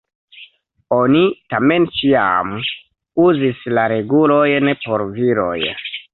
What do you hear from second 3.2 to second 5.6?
uzis la regulojn por viroj.